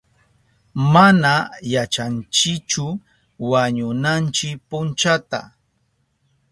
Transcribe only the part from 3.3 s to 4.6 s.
wañunanchi